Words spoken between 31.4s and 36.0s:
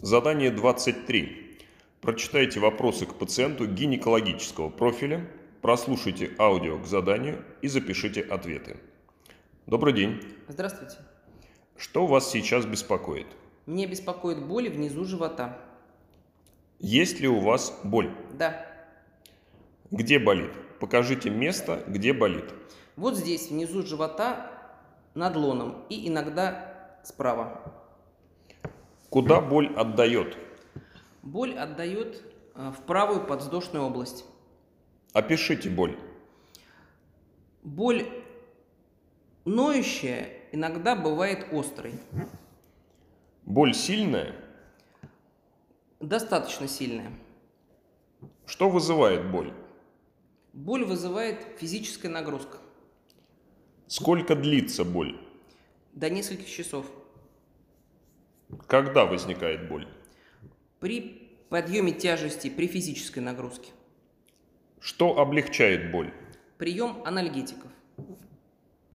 отдает э, в правую подвздошную область. Опишите боль.